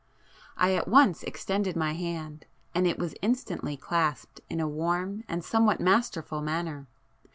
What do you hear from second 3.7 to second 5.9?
clasped in a warm and somewhat